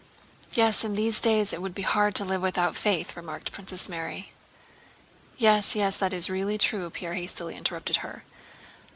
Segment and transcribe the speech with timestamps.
[0.53, 4.31] "Yes, in these days it would be hard to live without faith..." remarked Princess Mary.
[5.37, 8.23] "Yes, yes, that is really true," Pierre hastily interrupted her.